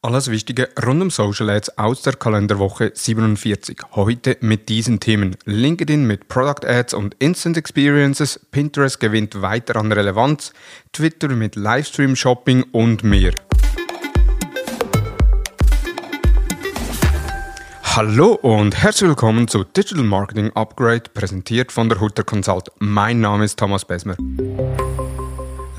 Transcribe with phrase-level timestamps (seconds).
[0.00, 3.78] Alles Wichtige rund um Social Ads aus der Kalenderwoche 47.
[3.96, 5.36] Heute mit diesen Themen.
[5.44, 10.52] LinkedIn mit Product Ads und Instant Experiences, Pinterest gewinnt weiter an Relevanz,
[10.92, 13.32] Twitter mit Livestream Shopping und mehr.
[17.82, 22.70] Hallo und herzlich willkommen zu Digital Marketing Upgrade, präsentiert von der Hutter Consult.
[22.78, 24.14] Mein Name ist Thomas Besmer.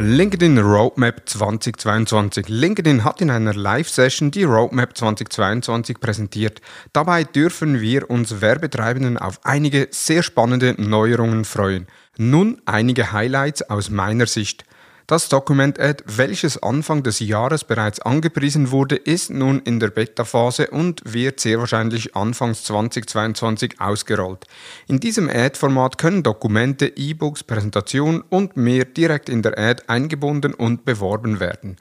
[0.00, 2.48] LinkedIn Roadmap 2022.
[2.48, 6.60] LinkedIn hat in einer Live-Session die Roadmap 2022 präsentiert.
[6.92, 11.88] Dabei dürfen wir uns Werbetreibenden auf einige sehr spannende Neuerungen freuen.
[12.16, 14.62] Nun einige Highlights aus meiner Sicht.
[15.08, 21.00] Das Document-Ad, welches Anfang des Jahres bereits angepriesen wurde, ist nun in der Beta-Phase und
[21.10, 24.44] wird sehr wahrscheinlich Anfangs 2022 ausgerollt.
[24.86, 30.84] In diesem Ad-Format können Dokumente, E-Books, Präsentationen und mehr direkt in der Ad eingebunden und
[30.84, 31.78] beworben werden.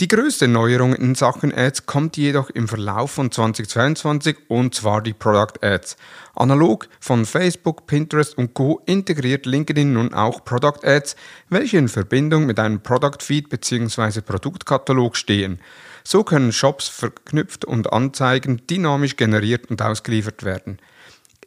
[0.00, 5.12] Die größte Neuerung in Sachen Ads kommt jedoch im Verlauf von 2022 und zwar die
[5.12, 5.98] Product Ads.
[6.34, 8.80] Analog von Facebook, Pinterest und Co.
[8.86, 11.16] integriert LinkedIn nun auch Product Ads,
[11.50, 14.22] welche in Verbindung mit einem Product Feed bzw.
[14.22, 15.60] Produktkatalog stehen.
[16.02, 20.78] So können Shops verknüpft und Anzeigen dynamisch generiert und ausgeliefert werden.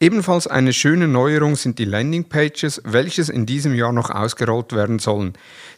[0.04, 5.34] Ebenfalls eine schöne Neuerung sind die Landingpages, welches in diesem Jahr noch ausgerollt werden sollen.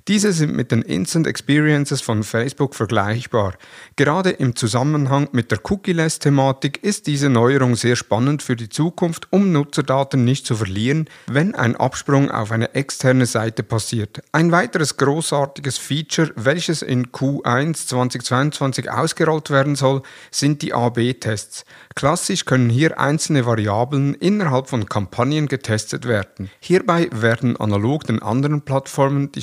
[0.07, 3.55] Diese sind mit den Instant Experiences von Facebook vergleichbar.
[3.95, 9.51] Gerade im Zusammenhang mit der Cookie-Less-Thematik ist diese Neuerung sehr spannend für die Zukunft, um
[9.51, 14.21] Nutzerdaten nicht zu verlieren, wenn ein Absprung auf eine externe Seite passiert.
[14.31, 21.65] Ein weiteres großartiges Feature, welches in Q1 2022 ausgerollt werden soll, sind die AB-Tests.
[21.95, 26.51] Klassisch können hier einzelne Variablen innerhalb von Kampagnen getestet werden.
[26.59, 29.41] Hierbei werden analog den anderen Plattformen die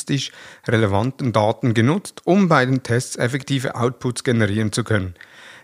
[0.00, 0.32] statistisch
[0.66, 5.14] relevanten Daten genutzt, um bei den Tests effektive Outputs generieren zu können.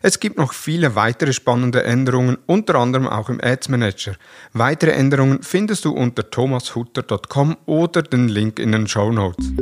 [0.03, 4.15] Es gibt noch viele weitere spannende Änderungen, unter anderem auch im Ads Manager.
[4.53, 9.53] Weitere Änderungen findest du unter thomashutter.com oder den Link in den Show Notes.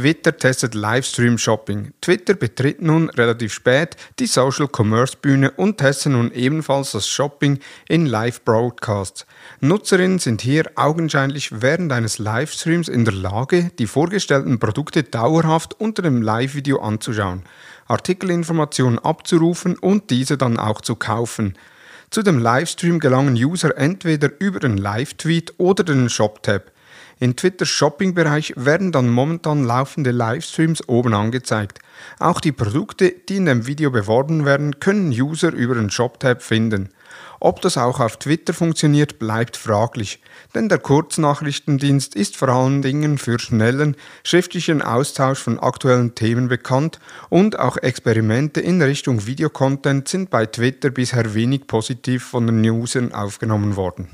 [0.00, 1.92] Twitter testet Livestream Shopping.
[2.00, 7.58] Twitter betritt nun relativ spät die Social Commerce Bühne und testet nun ebenfalls das Shopping
[7.86, 9.26] in Live Broadcasts.
[9.60, 16.00] Nutzerinnen sind hier augenscheinlich während eines Livestreams in der Lage, die vorgestellten Produkte dauerhaft unter
[16.00, 17.42] dem Live-Video anzuschauen,
[17.86, 21.58] Artikelinformationen abzurufen und diese dann auch zu kaufen.
[22.08, 26.69] Zu dem Livestream gelangen User entweder über den Live-Tweet oder den Shop-Tab.
[27.22, 31.78] Im Twitter Shopping-Bereich werden dann momentan laufende Livestreams oben angezeigt.
[32.18, 36.88] Auch die Produkte, die in dem Video beworben werden, können User über den Shop-Tab finden.
[37.38, 40.22] Ob das auch auf Twitter funktioniert, bleibt fraglich,
[40.54, 47.00] denn der Kurznachrichtendienst ist vor allen Dingen für schnellen, schriftlichen Austausch von aktuellen Themen bekannt
[47.28, 53.12] und auch Experimente in Richtung Videocontent sind bei Twitter bisher wenig positiv von den Usern
[53.12, 54.08] aufgenommen worden.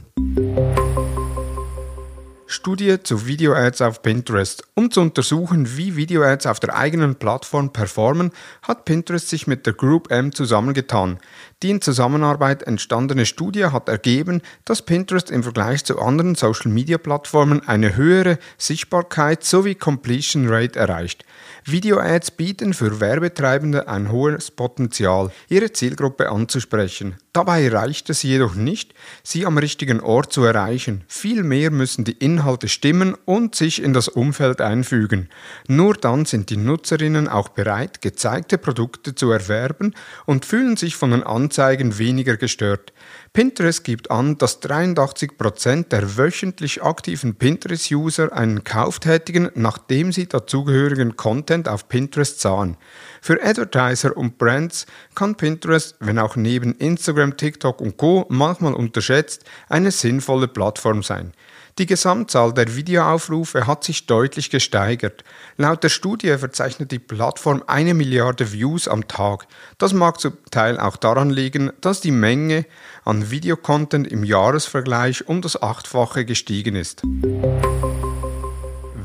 [2.49, 4.63] Studie zu Video-Ads auf Pinterest.
[4.75, 8.31] Um zu untersuchen, wie Video-Ads auf der eigenen Plattform performen,
[8.63, 11.19] hat Pinterest sich mit der Group M zusammengetan.
[11.65, 17.97] Die in Zusammenarbeit entstandene Studie hat ergeben, dass Pinterest im Vergleich zu anderen Social-Media-Plattformen eine
[17.97, 21.25] höhere Sichtbarkeit sowie Completion Rate erreicht.
[21.65, 27.17] Video-Ads bieten für Werbetreibende ein hohes Potenzial, ihre Zielgruppe anzusprechen.
[27.33, 31.05] Dabei reicht es jedoch nicht, sie am richtigen Ort zu erreichen.
[31.09, 32.36] Vielmehr müssen die Inhalte
[32.67, 35.29] stimmen und sich in das Umfeld einfügen.
[35.69, 41.11] Nur dann sind die Nutzerinnen auch bereit, gezeigte Produkte zu erwerben und fühlen sich von
[41.11, 42.93] den Anzeigen weniger gestört.
[43.33, 51.17] Pinterest gibt an, dass 83% der wöchentlich aktiven Pinterest-User einen Kauf tätigen, nachdem sie dazugehörigen
[51.17, 52.79] Content auf Pinterest sahen.
[53.21, 59.45] Für Advertiser und Brands kann Pinterest, wenn auch neben Instagram, TikTok und Co manchmal unterschätzt,
[59.69, 61.33] eine sinnvolle Plattform sein.
[61.79, 65.25] Die Gesamtzahl der Videoaufrufe hat sich deutlich gesteigert.
[65.59, 69.47] Laut der Studie verzeichnet die Plattform eine Milliarde Views am Tag.
[69.77, 72.65] Das mag zum Teil auch daran liegen, dass die Menge
[73.05, 77.03] an Videocontent im Jahresvergleich um das Achtfache gestiegen ist.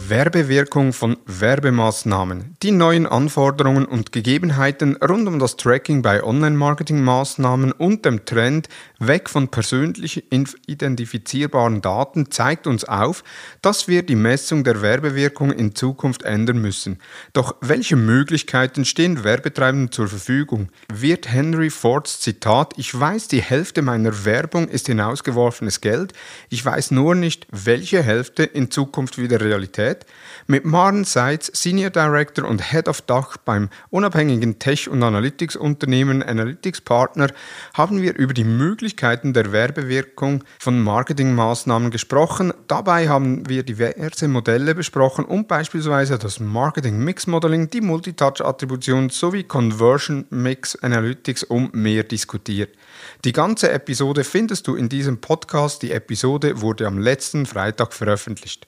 [0.08, 2.56] Werbewirkung von Werbemaßnahmen.
[2.64, 8.68] Die neuen Anforderungen und Gegebenheiten rund um das Tracking bei Online-Marketing-Maßnahmen und dem Trend
[9.00, 13.24] weg von persönlich identifizierbaren Daten zeigt uns auf,
[13.62, 17.00] dass wir die Messung der Werbewirkung in Zukunft ändern müssen.
[17.34, 20.70] Doch welche Möglichkeiten stehen Werbetreibenden zur Verfügung?
[20.94, 26.14] Wird Henry Fords Zitat, ich weiß, die Hälfte meiner Werbung ist hinausgeworfenes Geld,
[26.50, 30.06] ich weiß nur nicht, welche Hälfte in Zukunft wieder Realität Qualität.
[30.48, 36.82] Mit Maren Seitz, Senior Director und Head of Dach beim unabhängigen Tech- und Analytics-Unternehmen Analytics
[36.82, 37.28] Partner,
[37.74, 42.54] haben wir über die Möglichkeiten der Werbewirkung von Marketingmaßnahmen gesprochen.
[42.68, 49.44] Dabei haben wir diverse Modelle besprochen und beispielsweise das Marketing Mix Modeling, die Multitouch-Attribution sowie
[49.44, 52.76] Conversion Mix Analytics und mehr diskutiert.
[53.24, 55.82] Die ganze Episode findest du in diesem Podcast.
[55.84, 58.68] Die Episode wurde am letzten Freitag veröffentlicht.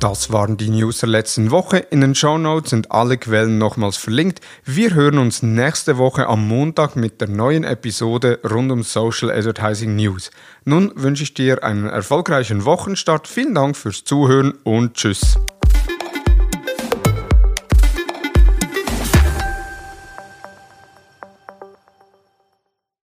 [0.00, 1.76] Das waren die News der letzten Woche.
[1.76, 4.40] In den Show Notes sind alle Quellen nochmals verlinkt.
[4.64, 9.96] Wir hören uns nächste Woche am Montag mit der neuen Episode rund um Social Advertising
[9.96, 10.30] News.
[10.64, 13.28] Nun wünsche ich dir einen erfolgreichen Wochenstart.
[13.28, 15.36] Vielen Dank fürs Zuhören und Tschüss.